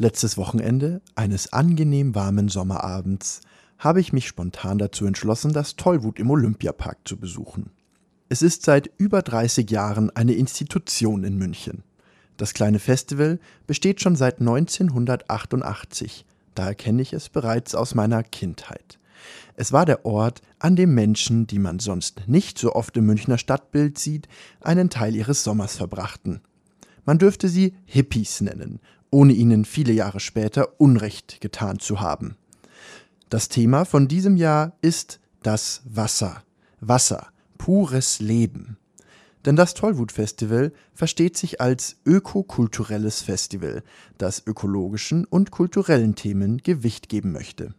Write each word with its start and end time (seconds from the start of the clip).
Letztes 0.00 0.38
Wochenende, 0.38 1.02
eines 1.16 1.52
angenehm 1.52 2.14
warmen 2.14 2.48
Sommerabends, 2.48 3.40
habe 3.78 4.00
ich 4.00 4.12
mich 4.12 4.28
spontan 4.28 4.78
dazu 4.78 5.06
entschlossen, 5.06 5.52
das 5.52 5.74
Tollwut 5.74 6.20
im 6.20 6.30
Olympiapark 6.30 6.98
zu 7.04 7.16
besuchen. 7.16 7.70
Es 8.28 8.40
ist 8.40 8.64
seit 8.64 8.88
über 8.96 9.22
30 9.22 9.68
Jahren 9.68 10.14
eine 10.14 10.34
Institution 10.34 11.24
in 11.24 11.36
München. 11.36 11.82
Das 12.36 12.54
kleine 12.54 12.78
Festival 12.78 13.40
besteht 13.66 14.00
schon 14.00 14.14
seit 14.14 14.38
1988, 14.38 16.24
daher 16.54 16.76
kenne 16.76 17.02
ich 17.02 17.12
es 17.12 17.28
bereits 17.28 17.74
aus 17.74 17.96
meiner 17.96 18.22
Kindheit. 18.22 19.00
Es 19.56 19.72
war 19.72 19.84
der 19.84 20.06
Ort, 20.06 20.42
an 20.60 20.76
dem 20.76 20.94
Menschen, 20.94 21.48
die 21.48 21.58
man 21.58 21.80
sonst 21.80 22.22
nicht 22.28 22.56
so 22.56 22.72
oft 22.74 22.96
im 22.96 23.06
Münchner 23.06 23.36
Stadtbild 23.36 23.98
sieht, 23.98 24.28
einen 24.60 24.90
Teil 24.90 25.16
ihres 25.16 25.42
Sommers 25.42 25.76
verbrachten. 25.76 26.40
Man 27.04 27.18
dürfte 27.18 27.48
sie 27.48 27.74
Hippies 27.86 28.42
nennen, 28.42 28.80
ohne 29.10 29.32
ihnen 29.32 29.64
viele 29.64 29.92
Jahre 29.92 30.20
später 30.20 30.80
Unrecht 30.80 31.40
getan 31.40 31.78
zu 31.78 32.00
haben. 32.00 32.36
Das 33.28 33.48
Thema 33.48 33.84
von 33.84 34.08
diesem 34.08 34.36
Jahr 34.36 34.72
ist 34.80 35.20
das 35.42 35.82
Wasser. 35.84 36.42
Wasser, 36.80 37.28
pures 37.58 38.20
Leben. 38.20 38.76
Denn 39.44 39.56
das 39.56 39.74
Tollwut-Festival 39.74 40.72
versteht 40.94 41.36
sich 41.36 41.60
als 41.60 41.96
ökokulturelles 42.04 43.22
Festival, 43.22 43.82
das 44.18 44.42
ökologischen 44.46 45.24
und 45.24 45.50
kulturellen 45.50 46.14
Themen 46.14 46.58
Gewicht 46.58 47.08
geben 47.08 47.32
möchte. 47.32 47.74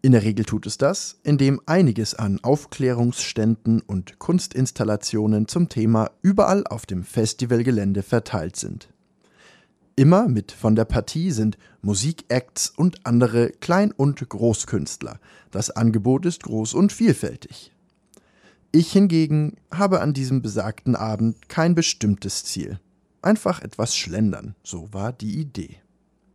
In 0.00 0.12
der 0.12 0.22
Regel 0.22 0.44
tut 0.44 0.66
es 0.66 0.76
das, 0.76 1.18
indem 1.22 1.60
einiges 1.64 2.14
an 2.14 2.38
Aufklärungsständen 2.42 3.80
und 3.80 4.18
Kunstinstallationen 4.18 5.48
zum 5.48 5.70
Thema 5.70 6.10
überall 6.20 6.66
auf 6.66 6.84
dem 6.84 7.04
Festivalgelände 7.04 8.02
verteilt 8.02 8.56
sind. 8.56 8.93
Immer 9.96 10.26
mit 10.26 10.50
von 10.50 10.74
der 10.74 10.86
Partie 10.86 11.30
sind 11.30 11.56
Musikacts 11.80 12.70
und 12.70 13.06
andere 13.06 13.50
Klein- 13.50 13.92
und 13.92 14.28
Großkünstler. 14.28 15.20
Das 15.52 15.70
Angebot 15.70 16.26
ist 16.26 16.42
groß 16.42 16.74
und 16.74 16.92
vielfältig. 16.92 17.72
Ich 18.72 18.90
hingegen 18.90 19.54
habe 19.70 20.00
an 20.00 20.12
diesem 20.12 20.42
besagten 20.42 20.96
Abend 20.96 21.48
kein 21.48 21.76
bestimmtes 21.76 22.42
Ziel. 22.42 22.80
Einfach 23.22 23.62
etwas 23.62 23.94
schlendern, 23.96 24.56
so 24.64 24.92
war 24.92 25.12
die 25.12 25.38
Idee. 25.38 25.76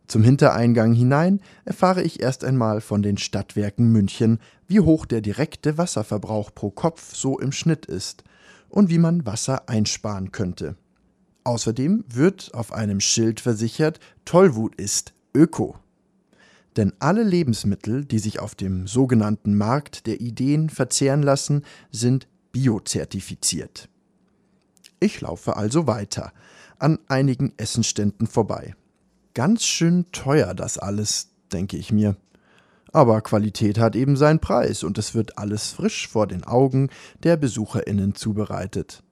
Zum 0.06 0.22
Hintereingang 0.22 0.94
hinein 0.94 1.40
erfahre 1.66 2.02
ich 2.02 2.22
erst 2.22 2.44
einmal 2.44 2.80
von 2.80 3.02
den 3.02 3.18
Stadtwerken 3.18 3.92
München, 3.92 4.38
wie 4.68 4.80
hoch 4.80 5.04
der 5.04 5.20
direkte 5.20 5.76
Wasserverbrauch 5.76 6.54
pro 6.54 6.70
Kopf 6.70 7.14
so 7.14 7.38
im 7.38 7.52
Schnitt 7.52 7.84
ist 7.84 8.24
und 8.70 8.88
wie 8.88 8.98
man 8.98 9.26
Wasser 9.26 9.68
einsparen 9.68 10.32
könnte. 10.32 10.76
Außerdem 11.50 12.04
wird 12.06 12.54
auf 12.54 12.72
einem 12.72 13.00
Schild 13.00 13.40
versichert, 13.40 13.98
Tollwut 14.24 14.76
ist 14.76 15.14
Öko. 15.34 15.74
Denn 16.76 16.92
alle 17.00 17.24
Lebensmittel, 17.24 18.04
die 18.04 18.20
sich 18.20 18.38
auf 18.38 18.54
dem 18.54 18.86
sogenannten 18.86 19.56
Markt 19.56 20.06
der 20.06 20.20
Ideen 20.20 20.70
verzehren 20.70 21.24
lassen, 21.24 21.64
sind 21.90 22.28
biozertifiziert. 22.52 23.88
Ich 25.00 25.20
laufe 25.20 25.56
also 25.56 25.88
weiter, 25.88 26.32
an 26.78 27.00
einigen 27.08 27.52
Essenständen 27.56 28.28
vorbei. 28.28 28.76
Ganz 29.34 29.64
schön 29.64 30.06
teuer 30.12 30.54
das 30.54 30.78
alles, 30.78 31.30
denke 31.52 31.76
ich 31.76 31.90
mir. 31.90 32.14
Aber 32.92 33.22
Qualität 33.22 33.80
hat 33.80 33.96
eben 33.96 34.14
seinen 34.16 34.38
Preis 34.38 34.84
und 34.84 34.98
es 34.98 35.16
wird 35.16 35.36
alles 35.36 35.72
frisch 35.72 36.06
vor 36.06 36.28
den 36.28 36.44
Augen 36.44 36.90
der 37.24 37.36
Besucherinnen 37.36 38.14
zubereitet. 38.14 39.02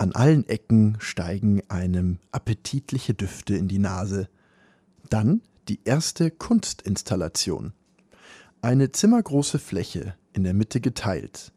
An 0.00 0.12
allen 0.12 0.48
Ecken 0.48 0.96
steigen 0.98 1.60
einem 1.68 2.20
appetitliche 2.32 3.12
Düfte 3.12 3.54
in 3.54 3.68
die 3.68 3.78
Nase. 3.78 4.30
Dann 5.10 5.42
die 5.68 5.80
erste 5.84 6.30
Kunstinstallation. 6.30 7.74
Eine 8.62 8.92
zimmergroße 8.92 9.58
Fläche, 9.58 10.14
in 10.32 10.42
der 10.42 10.54
Mitte 10.54 10.80
geteilt. 10.80 11.52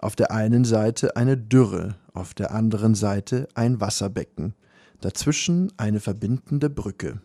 Auf 0.00 0.16
der 0.16 0.32
einen 0.32 0.64
Seite 0.64 1.14
eine 1.14 1.36
Dürre, 1.36 1.94
auf 2.14 2.34
der 2.34 2.50
anderen 2.50 2.96
Seite 2.96 3.46
ein 3.54 3.80
Wasserbecken, 3.80 4.54
dazwischen 5.00 5.72
eine 5.76 6.00
verbindende 6.00 6.70
Brücke. 6.70 7.20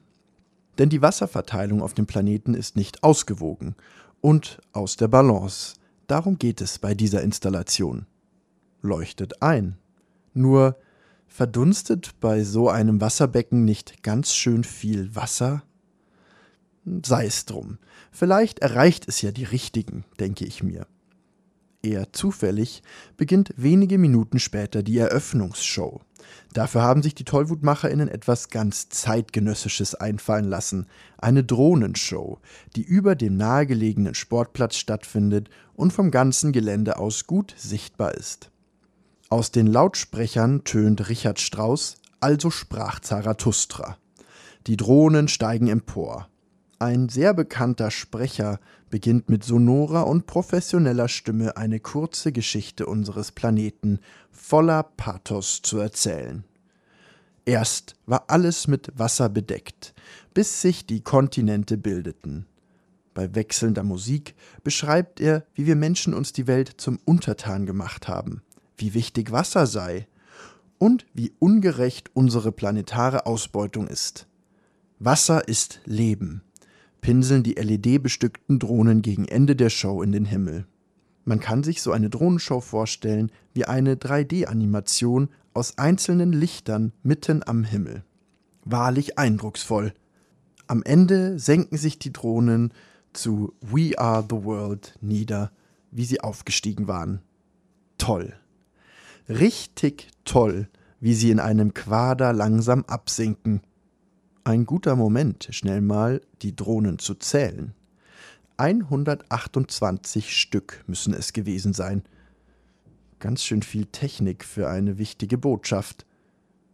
Denn 0.78 0.90
die 0.90 1.02
Wasserverteilung 1.02 1.82
auf 1.82 1.96
dem 1.96 2.06
Planeten 2.06 2.54
ist 2.54 2.76
nicht 2.76 3.02
ausgewogen 3.02 3.74
und 4.22 4.60
aus 4.72 4.98
der 4.98 5.08
Balance. 5.08 5.78
Darum 6.06 6.38
geht 6.38 6.62
es 6.62 6.78
bei 6.78 6.94
dieser 6.94 7.24
Installation. 7.24 8.06
Leuchtet 8.84 9.42
ein. 9.42 9.79
Nur 10.34 10.78
verdunstet 11.28 12.20
bei 12.20 12.44
so 12.44 12.70
einem 12.70 13.02
Wasserbecken 13.02 13.66
nicht 13.66 14.04
ganz 14.04 14.34
schön 14.36 14.64
viel 14.64 15.16
Wasser? 15.16 15.64
Sei 17.06 17.26
es 17.26 17.46
drum. 17.46 17.78
Vielleicht 18.12 18.60
erreicht 18.60 19.08
es 19.08 19.22
ja 19.22 19.32
die 19.32 19.44
richtigen, 19.44 20.06
denke 20.20 20.46
ich 20.46 20.64
mir. 20.64 20.88
Eher 21.82 22.12
zufällig 22.12 22.84
beginnt 23.16 23.54
wenige 23.56 23.98
Minuten 23.98 24.40
später 24.40 24.84
die 24.84 24.98
Eröffnungsshow. 24.98 26.02
Dafür 26.54 26.82
haben 26.82 27.02
sich 27.02 27.16
die 27.16 27.24
TollwutmacherInnen 27.24 28.10
etwas 28.10 28.50
ganz 28.50 28.90
zeitgenössisches 28.90 29.96
einfallen 29.96 30.46
lassen. 30.46 30.88
Eine 31.18 31.44
Drohnenshow, 31.46 32.40
die 32.76 32.84
über 32.84 33.16
dem 33.16 33.38
nahegelegenen 33.38 34.14
Sportplatz 34.14 34.76
stattfindet 34.76 35.50
und 35.74 35.94
vom 35.94 36.12
ganzen 36.12 36.52
Gelände 36.52 36.98
aus 36.98 37.28
gut 37.28 37.54
sichtbar 37.58 38.14
ist. 38.14 38.52
Aus 39.32 39.52
den 39.52 39.68
Lautsprechern 39.68 40.64
tönt 40.64 41.08
Richard 41.08 41.40
Strauss, 41.40 41.98
also 42.20 42.50
sprach 42.50 43.00
Zarathustra. 43.00 44.00
Die 44.66 44.76
Drohnen 44.76 45.28
steigen 45.28 45.68
empor. 45.68 46.28
Ein 46.80 47.10
sehr 47.10 47.36
bekannter 47.36 47.92
Sprecher 47.92 48.60
beginnt 48.90 49.30
mit 49.30 49.44
sonorer 49.44 50.08
und 50.08 50.26
professioneller 50.26 51.08
Stimme 51.08 51.58
eine 51.58 51.80
kurze 51.80 52.32
Geschichte 52.32 52.88
unseres 52.88 53.32
Planeten 53.32 54.00
voller 54.32 54.82
Pathos 54.82 55.62
zu 55.62 55.78
erzählen. 55.78 56.44
Erst 57.46 57.98
war 58.08 58.32
alles 58.32 58.68
mit 58.68 58.92
Wasser 58.98 59.30
bedeckt, 59.30 59.94
bis 60.34 60.60
sich 60.64 60.88
die 60.88 61.02
Kontinente 61.02 61.78
bildeten. 61.78 62.48
Bei 63.14 63.36
wechselnder 63.36 63.84
Musik 63.84 64.34
beschreibt 64.64 65.20
er, 65.20 65.46
wie 65.54 65.68
wir 65.68 65.76
Menschen 65.76 66.16
uns 66.16 66.34
die 66.34 66.48
Welt 66.48 66.74
zum 66.78 66.98
Untertan 67.06 67.68
gemacht 67.68 68.08
haben 68.08 68.42
wie 68.80 68.94
wichtig 68.94 69.32
Wasser 69.32 69.68
sei 69.68 70.08
und 70.78 71.06
wie 71.14 71.34
ungerecht 71.40 72.10
unsere 72.14 72.52
planetare 72.52 73.26
Ausbeutung 73.26 73.88
ist. 73.88 74.28
Wasser 74.98 75.48
ist 75.48 75.82
Leben, 75.86 76.42
pinseln 77.02 77.44
die 77.44 77.54
LED-bestückten 77.54 78.60
Drohnen 78.60 79.02
gegen 79.02 79.26
Ende 79.26 79.56
der 79.56 79.70
Show 79.70 80.02
in 80.02 80.12
den 80.12 80.26
Himmel. 80.26 80.66
Man 81.26 81.40
kann 81.40 81.64
sich 81.64 81.82
so 81.82 81.92
eine 81.92 82.10
Drohnenshow 82.10 82.60
vorstellen 82.62 83.32
wie 83.54 83.66
eine 83.66 83.96
3D-Animation 83.96 85.30
aus 85.54 85.78
einzelnen 85.78 86.32
Lichtern 86.32 86.94
mitten 87.04 87.44
am 87.46 87.64
Himmel. 87.64 88.04
Wahrlich 88.66 89.20
eindrucksvoll. 89.20 89.94
Am 90.68 90.82
Ende 90.84 91.40
senken 91.40 91.78
sich 91.78 92.00
die 92.00 92.14
Drohnen 92.14 92.74
zu 93.14 93.54
We 93.62 93.98
Are 93.98 94.26
the 94.28 94.44
World 94.44 94.96
nieder, 95.02 95.52
wie 95.92 96.06
sie 96.06 96.22
aufgestiegen 96.22 96.88
waren. 96.88 97.22
Toll 97.98 98.34
richtig 99.30 100.08
toll, 100.26 100.68
wie 101.00 101.14
sie 101.14 101.32
in 101.32 101.40
einem 101.40 101.74
Quader 101.74 102.34
langsam 102.34 102.84
absinken. 102.86 103.62
Ein 104.44 104.66
guter 104.66 104.96
Moment, 104.96 105.48
schnell 105.52 105.82
mal 105.82 106.22
die 106.42 106.56
Drohnen 106.56 107.00
zu 107.00 107.16
zählen. 107.16 107.74
128 108.58 110.38
Stück 110.38 110.84
müssen 110.88 111.14
es 111.14 111.32
gewesen 111.32 111.74
sein. 111.74 112.04
Ganz 113.20 113.44
schön 113.44 113.62
viel 113.62 113.86
Technik 113.86 114.44
für 114.44 114.70
eine 114.70 114.98
wichtige 114.98 115.38
Botschaft. 115.38 116.06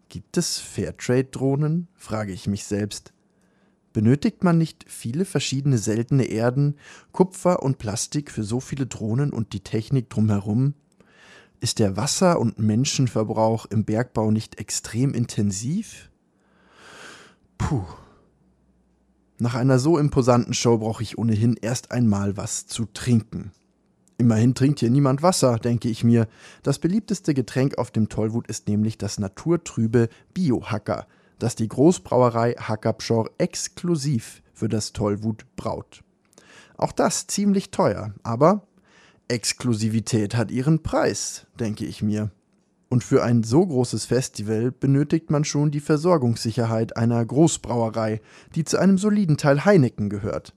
Gibt 0.09 0.37
es 0.37 0.59
Fairtrade-Drohnen? 0.59 1.87
frage 1.95 2.31
ich 2.31 2.47
mich 2.47 2.63
selbst. 2.63 3.13
Benötigt 3.93 4.43
man 4.43 4.57
nicht 4.57 4.85
viele 4.87 5.25
verschiedene 5.25 5.77
seltene 5.77 6.25
Erden, 6.25 6.75
Kupfer 7.11 7.63
und 7.63 7.77
Plastik 7.77 8.31
für 8.31 8.43
so 8.43 8.59
viele 8.59 8.87
Drohnen 8.87 9.31
und 9.31 9.53
die 9.53 9.61
Technik 9.61 10.09
drumherum? 10.09 10.73
Ist 11.65 11.79
der 11.79 11.97
Wasser- 11.97 12.39
und 12.39 12.59
Menschenverbrauch 12.59 13.65
im 13.65 13.85
Bergbau 13.85 14.29
nicht 14.29 14.59
extrem 14.59 15.15
intensiv? 15.15 16.11
Puh. 17.57 17.81
Nach 19.39 19.55
einer 19.55 19.79
so 19.79 19.97
imposanten 19.97 20.53
Show 20.53 20.77
brauche 20.77 21.01
ich 21.01 21.17
ohnehin 21.17 21.57
erst 21.59 21.89
einmal 21.91 22.37
was 22.37 22.67
zu 22.67 22.85
trinken. 22.85 23.51
Immerhin 24.19 24.53
trinkt 24.53 24.79
hier 24.81 24.91
niemand 24.91 25.23
Wasser, 25.23 25.57
denke 25.57 25.89
ich 25.89 26.03
mir. 26.03 26.27
Das 26.61 26.77
beliebteste 26.77 27.33
Getränk 27.33 27.79
auf 27.79 27.89
dem 27.89 28.09
Tollwut 28.09 28.45
ist 28.45 28.67
nämlich 28.67 28.99
das 28.99 29.17
naturtrübe 29.17 30.09
Biohacker, 30.35 31.07
das 31.39 31.55
die 31.55 31.67
Großbrauerei 31.67 32.53
Hackerpschor 32.59 33.31
exklusiv 33.39 34.43
für 34.53 34.69
das 34.69 34.93
Tollwut 34.93 35.47
braut. 35.55 36.03
Auch 36.77 36.91
das 36.91 37.25
ziemlich 37.25 37.71
teuer, 37.71 38.13
aber 38.21 38.67
Exklusivität 39.27 40.35
hat 40.35 40.51
ihren 40.51 40.83
Preis, 40.83 41.47
denke 41.59 41.85
ich 41.85 42.01
mir. 42.01 42.31
Und 42.89 43.03
für 43.03 43.23
ein 43.23 43.43
so 43.43 43.65
großes 43.65 44.05
Festival 44.05 44.71
benötigt 44.71 45.31
man 45.31 45.43
schon 45.43 45.71
die 45.71 45.79
Versorgungssicherheit 45.79 46.95
einer 46.97 47.25
Großbrauerei, 47.25 48.21
die 48.53 48.63
zu 48.63 48.77
einem 48.77 48.97
soliden 48.97 49.37
Teil 49.37 49.65
Heineken 49.65 50.09
gehört. 50.09 50.53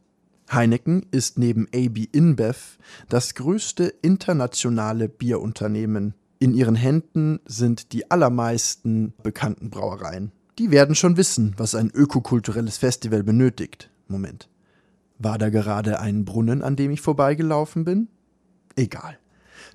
Heineken 0.53 1.07
ist 1.11 1.39
neben 1.39 1.67
AB 1.75 2.09
InBev 2.13 2.79
das 3.09 3.35
größte 3.35 3.87
internationale 4.03 5.09
Bierunternehmen. 5.09 6.15
In 6.39 6.55
ihren 6.55 6.77
Händen 6.77 7.41
sind 7.47 7.93
die 7.93 8.11
allermeisten 8.11 9.15
bekannten 9.23 9.71
Brauereien. 9.71 10.33
Die 10.59 10.71
werden 10.71 10.95
schon 10.95 11.17
wissen, 11.17 11.55
was 11.57 11.75
ein 11.75 11.91
ökokulturelles 11.91 12.79
Festival 12.79 13.23
benötigt. 13.23 13.91
Moment. 14.07 14.49
War 15.19 15.39
da 15.39 15.51
gerade 15.51 16.01
ein 16.01 16.25
Brunnen, 16.25 16.63
an 16.63 16.77
dem 16.77 16.91
ich 16.91 17.01
vorbeigelaufen 17.01 17.85
bin? 17.85 18.09
Egal. 18.79 19.19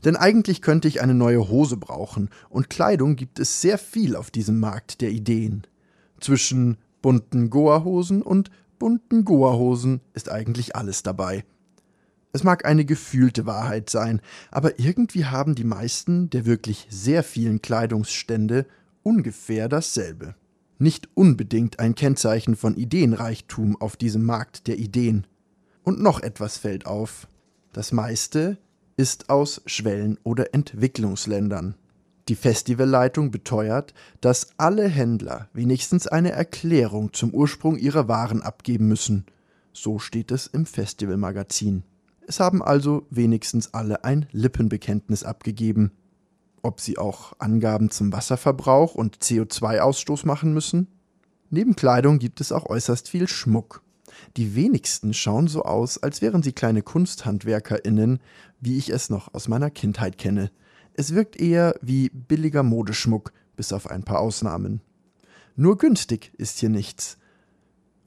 Denn 0.05 0.15
eigentlich 0.15 0.61
könnte 0.61 0.87
ich 0.87 1.01
eine 1.01 1.13
neue 1.13 1.49
Hose 1.49 1.75
brauchen, 1.75 2.29
und 2.49 2.69
Kleidung 2.69 3.17
gibt 3.17 3.37
es 3.37 3.59
sehr 3.59 3.77
viel 3.77 4.15
auf 4.15 4.31
diesem 4.31 4.61
Markt 4.61 5.01
der 5.01 5.11
Ideen. 5.11 5.67
Zwischen 6.21 6.77
bunten 7.01 7.49
Goa-Hosen 7.49 8.21
und 8.21 8.49
bunten 8.79 9.25
Goa-Hosen 9.25 9.99
ist 10.13 10.31
eigentlich 10.31 10.77
alles 10.77 11.03
dabei. 11.03 11.43
Es 12.31 12.45
mag 12.45 12.63
eine 12.63 12.85
gefühlte 12.85 13.45
Wahrheit 13.45 13.89
sein, 13.89 14.21
aber 14.51 14.79
irgendwie 14.79 15.25
haben 15.25 15.53
die 15.53 15.65
meisten 15.65 16.29
der 16.29 16.45
wirklich 16.45 16.87
sehr 16.89 17.23
vielen 17.23 17.61
Kleidungsstände 17.61 18.65
ungefähr 19.03 19.67
dasselbe. 19.67 20.33
Nicht 20.79 21.09
unbedingt 21.13 21.79
ein 21.79 21.93
Kennzeichen 21.93 22.55
von 22.55 22.77
Ideenreichtum 22.77 23.79
auf 23.81 23.97
diesem 23.97 24.23
Markt 24.23 24.67
der 24.67 24.79
Ideen. 24.79 25.27
Und 25.83 26.01
noch 26.01 26.21
etwas 26.21 26.57
fällt 26.57 26.85
auf. 26.85 27.27
Das 27.73 27.91
meiste 27.91 28.57
ist 28.97 29.29
aus 29.29 29.61
Schwellen- 29.65 30.19
oder 30.23 30.53
Entwicklungsländern. 30.53 31.75
Die 32.29 32.35
Festivalleitung 32.35 33.31
beteuert, 33.31 33.93
dass 34.21 34.51
alle 34.57 34.87
Händler 34.87 35.49
wenigstens 35.53 36.07
eine 36.07 36.31
Erklärung 36.31 37.11
zum 37.11 37.33
Ursprung 37.33 37.77
ihrer 37.77 38.07
Waren 38.07 38.41
abgeben 38.41 38.87
müssen. 38.87 39.25
So 39.73 39.99
steht 39.99 40.31
es 40.31 40.47
im 40.47 40.65
Festivalmagazin. 40.65 41.83
Es 42.25 42.39
haben 42.39 42.61
also 42.61 43.05
wenigstens 43.09 43.73
alle 43.73 44.05
ein 44.05 44.27
Lippenbekenntnis 44.31 45.23
abgegeben. 45.25 45.91
Ob 46.61 46.79
sie 46.79 46.97
auch 46.97 47.33
Angaben 47.39 47.91
zum 47.91 48.13
Wasserverbrauch 48.13 48.95
und 48.95 49.17
CO2-Ausstoß 49.17 50.25
machen 50.25 50.53
müssen? 50.53 50.87
Neben 51.49 51.75
Kleidung 51.75 52.19
gibt 52.19 52.39
es 52.39 52.53
auch 52.53 52.67
äußerst 52.67 53.09
viel 53.09 53.27
Schmuck. 53.27 53.83
Die 54.37 54.55
wenigsten 54.55 55.13
schauen 55.13 55.47
so 55.47 55.63
aus, 55.63 56.01
als 56.01 56.21
wären 56.21 56.43
sie 56.43 56.53
kleine 56.53 56.81
KunsthandwerkerInnen, 56.81 58.19
wie 58.59 58.77
ich 58.77 58.89
es 58.89 59.09
noch 59.09 59.33
aus 59.33 59.47
meiner 59.47 59.69
Kindheit 59.69 60.17
kenne. 60.17 60.51
Es 60.93 61.13
wirkt 61.13 61.39
eher 61.39 61.75
wie 61.81 62.09
billiger 62.09 62.63
Modeschmuck, 62.63 63.33
bis 63.55 63.73
auf 63.73 63.89
ein 63.89 64.03
paar 64.03 64.19
Ausnahmen. 64.19 64.81
Nur 65.55 65.77
günstig 65.77 66.31
ist 66.37 66.59
hier 66.59 66.69
nichts. 66.69 67.17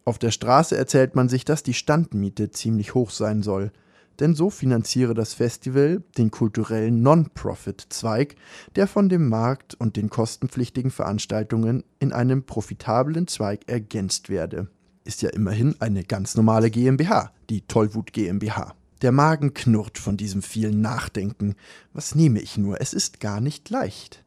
Auf 0.05 0.19
der 0.19 0.31
Straße 0.31 0.77
erzählt 0.77 1.15
man 1.15 1.29
sich, 1.29 1.45
dass 1.45 1.63
die 1.63 1.75
Standmiete 1.75 2.51
ziemlich 2.51 2.95
hoch 2.95 3.11
sein 3.11 3.43
soll– 3.43 3.73
denn 4.21 4.35
so 4.35 4.51
finanziere 4.51 5.15
das 5.15 5.35
Festival 5.35 6.03
den 6.17 6.31
kulturellen 6.31 7.03
Non-Profit-Zweig, 7.03 8.37
der 8.75 8.87
von 8.87 9.09
dem 9.09 9.29
Markt 9.29 9.75
und 9.75 9.97
den 9.97 10.11
kostenpflichtigen 10.11 10.91
Veranstaltungen 10.91 11.85
in 11.99 12.13
einem 12.13 12.45
profitablen 12.45 13.27
Zweig 13.27 13.69
ergänzt 13.69 14.29
werde. 14.29 14.69
Ist 15.07 15.23
ja 15.23 15.31
immerhin 15.31 15.77
eine 15.81 16.05
ganz 16.05 16.35
normale 16.35 16.71
GmbH, 16.71 17.33
die 17.49 17.63
Tollwut 17.63 18.13
GmbH. 18.13 18.75
Der 19.03 19.13
Magen 19.13 19.55
knurrt 19.55 19.99
von 19.99 20.17
diesem 20.17 20.43
vielen 20.43 20.81
Nachdenken. 20.81 21.55
Was 21.93 22.15
nehme 22.15 22.41
ich 22.41 22.59
nur? 22.59 22.81
Es 22.81 22.93
ist 22.93 23.21
gar 23.21 23.41
nicht 23.41 23.71
leicht. 23.71 24.25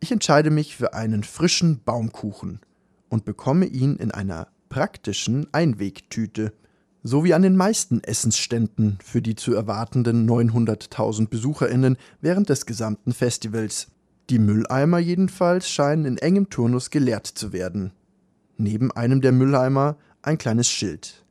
Ich 0.00 0.10
entscheide 0.12 0.50
mich 0.50 0.76
für 0.76 0.94
einen 0.94 1.24
frischen 1.24 1.82
Baumkuchen 1.84 2.60
und 3.08 3.24
bekomme 3.24 3.66
ihn 3.66 3.96
in 3.96 4.10
einer 4.10 4.48
praktischen 4.68 5.46
Einwegtüte– 5.52 6.52
so 7.02 7.24
wie 7.24 7.34
an 7.34 7.42
den 7.42 7.56
meisten 7.56 8.02
Essensständen 8.02 8.98
für 9.02 9.22
die 9.22 9.34
zu 9.34 9.54
erwartenden 9.54 10.28
900.000 10.28 11.28
BesucherInnen 11.28 11.96
während 12.20 12.48
des 12.48 12.66
gesamten 12.66 13.12
Festivals. 13.12 13.88
Die 14.30 14.38
Mülleimer 14.38 14.98
jedenfalls 14.98 15.70
scheinen 15.70 16.04
in 16.04 16.18
engem 16.18 16.50
Turnus 16.50 16.90
geleert 16.90 17.26
zu 17.26 17.52
werden. 17.52 17.92
Neben 18.58 18.90
einem 18.90 19.20
der 19.20 19.30
Mülleimer 19.30 19.96
ein 20.20 20.36
kleines 20.36 20.68
Schild. 20.68 21.24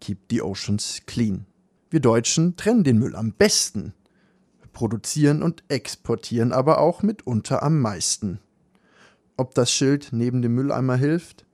Keep 0.00 0.18
the 0.30 0.42
Oceans 0.42 1.00
Clean. 1.06 1.46
Wir 1.88 2.00
Deutschen 2.00 2.56
trennen 2.56 2.84
den 2.84 2.98
Müll 2.98 3.16
am 3.16 3.32
besten, 3.32 3.94
produzieren 4.74 5.42
und 5.42 5.64
exportieren 5.68 6.52
aber 6.52 6.80
auch 6.80 7.02
mitunter 7.02 7.62
am 7.62 7.80
meisten. 7.80 8.38
Ob 9.38 9.54
das 9.54 9.72
Schild 9.72 10.10
neben 10.12 10.42
dem 10.42 10.54
Mülleimer 10.54 10.96
hilft? 10.96 11.46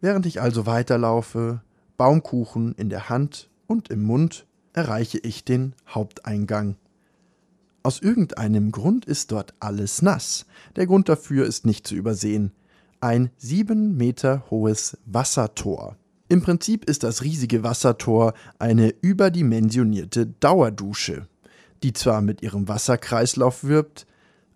Während 0.00 0.24
ich 0.24 0.40
also 0.40 0.66
weiterlaufe, 0.66 1.62
Baumkuchen 1.96 2.74
in 2.76 2.90
der 2.90 3.08
Hand 3.08 3.50
und 3.66 3.90
im 3.90 4.04
Mund 4.04 4.46
erreiche 4.72 5.18
ich 5.18 5.44
den 5.44 5.74
Haupteingang. 5.88 6.76
Aus 7.82 8.00
irgendeinem 8.00 8.70
Grund 8.70 9.04
ist 9.04 9.32
dort 9.32 9.54
alles 9.58 10.00
nass. 10.00 10.46
Der 10.76 10.86
Grund 10.86 11.08
dafür 11.08 11.44
ist 11.46 11.66
nicht 11.66 11.86
zu 11.86 11.96
übersehen. 11.96 12.52
Ein 13.02 13.30
sieben 13.38 13.96
Meter 13.96 14.44
hohes 14.50 14.98
Wassertor. 15.06 15.96
Im 16.28 16.42
Prinzip 16.42 16.84
ist 16.84 17.02
das 17.02 17.22
riesige 17.22 17.62
Wassertor 17.62 18.34
eine 18.58 18.92
überdimensionierte 19.00 20.26
Dauerdusche, 20.26 21.26
die 21.82 21.94
zwar 21.94 22.20
mit 22.20 22.42
ihrem 22.42 22.68
Wasserkreislauf 22.68 23.64
wirbt, 23.64 24.06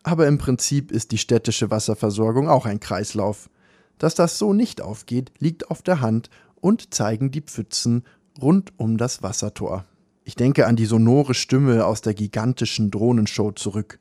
aber 0.02 0.26
im 0.29 0.37
Prinzip 0.37 0.93
ist 0.93 1.12
die 1.12 1.19
städtische 1.19 1.70
Wasserversorgung 1.70 2.50
auch 2.50 2.67
ein 2.67 2.81
Kreislauf. 2.81 3.49
Dass 3.96 4.14
das 4.14 4.38
so 4.38 4.52
nicht 4.52 4.82
aufgeht, 4.82 5.32
liegt 5.38 5.70
auf 5.70 5.81
der 5.81 6.02
Hand 6.02 6.29
und 6.61 6.93
zeigen 6.93 7.31
die 7.31 7.41
Pfützen 7.41 8.05
rund 8.43 8.75
um 8.76 8.99
das 8.99 9.23
Wassertor. 9.23 9.87
Ich 10.23 10.35
denke 10.35 10.67
an 10.67 10.76
die 10.76 10.85
sonore 10.85 11.32
Stimme 11.32 11.87
aus 11.87 12.02
der 12.02 12.12
gigantischen 12.12 12.91
Drohnenshow 12.91 13.52
zurück. 13.52 14.00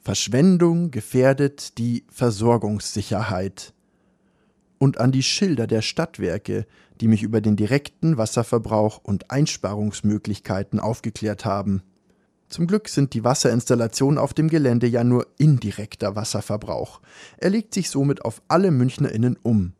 Verschwendung 0.00 0.90
gefährdet 0.90 1.78
die 1.78 2.04
Versorgungssicherheit. 2.10 3.74
Und 4.78 4.98
an 4.98 5.12
die 5.12 5.22
Schilder 5.22 5.66
der 5.66 5.82
Stadtwerke, 5.82 6.66
die 7.00 7.08
mich 7.08 7.22
über 7.22 7.40
den 7.40 7.56
direkten 7.56 8.16
Wasserverbrauch 8.16 9.00
und 9.02 9.30
Einsparungsmöglichkeiten 9.30 10.80
aufgeklärt 10.80 11.44
haben. 11.44 11.82
Zum 12.48 12.66
Glück 12.66 12.88
sind 12.88 13.12
die 13.12 13.24
Wasserinstallationen 13.24 14.18
auf 14.18 14.32
dem 14.32 14.48
Gelände 14.48 14.86
ja 14.86 15.04
nur 15.04 15.26
indirekter 15.36 16.16
Wasserverbrauch. 16.16 17.00
Er 17.36 17.50
legt 17.50 17.74
sich 17.74 17.90
somit 17.90 18.24
auf 18.24 18.40
alle 18.48 18.70
MünchnerInnen 18.70 19.36
um. 19.42 19.74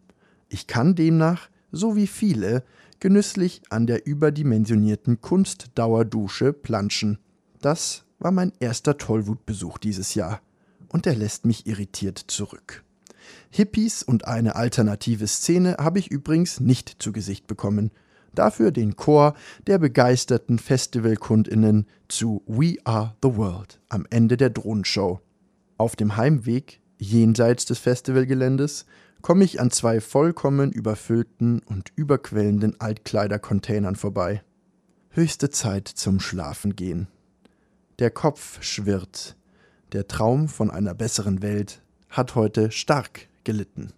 Ich 0.49 0.67
kann 0.67 0.95
demnach 0.95 1.49
so 1.71 1.97
wie 1.97 2.07
viele, 2.07 2.65
genüsslich 3.01 3.63
an 3.71 3.87
der 3.87 4.07
überdimensionierten 4.07 5.21
Kunstdauerdusche 5.21 6.53
planschen. 6.53 7.19
Das 7.61 8.05
war 8.19 8.33
mein 8.33 8.53
erster 8.61 8.99
Tollwutbesuch 8.99 9.79
dieses 9.79 10.15
Jahr, 10.15 10.41
und 10.89 11.07
er 11.07 11.15
lässt 11.15 11.45
mich 11.45 11.67
irritiert 11.67 12.19
zurück. 12.19 12.85
Hippies 13.51 14.03
und 14.03 14.27
eine 14.27 14.57
alternative 14.57 15.27
Szene 15.27 15.77
habe 15.79 15.99
ich 15.99 16.11
übrigens 16.11 16.61
nicht 16.61 16.97
zu 16.99 17.13
Gesicht 17.13 17.47
bekommen. 17.47 17.91
Dafür 18.35 18.71
den 18.71 18.97
Chor 18.97 19.35
der 19.67 19.79
begeisterten 19.79 20.59
Festivalkundinnen 20.59 21.87
zu 22.09 22.43
We 22.47 22.77
Are 22.85 23.15
the 23.23 23.37
World 23.37 23.81
am 23.89 24.07
Ende 24.11 24.37
der 24.37 24.51
Drohnenshow. 24.51 25.21
Auf 25.77 25.97
dem 25.97 26.17
Heimweg, 26.17 26.81
jenseits 26.99 27.65
des 27.65 27.79
Festivalgeländes, 27.79 28.87
komme 29.23 29.45
ich 29.45 29.61
an 29.61 29.71
zwei 29.71 30.01
vollkommen 30.01 30.73
überfüllten 30.73 31.61
und 31.61 31.93
überquellenden 31.97 32.81
Altkleidercontainern 32.81 33.97
vorbei. 33.97 34.43
Höchste 35.11 35.51
Zeit 35.51 35.89
zum 35.89 36.21
Schlafengehen. 36.21 37.09
Der 37.99 38.13
Kopf 38.13 38.63
schwirrt. 38.63 39.35
Der 39.91 40.07
Traum 40.07 40.47
von 40.47 40.71
einer 40.71 40.95
besseren 40.95 41.43
Welt 41.43 41.83
hat 42.09 42.37
heute 42.37 42.71
stark 42.71 43.27
gelitten. 43.43 43.93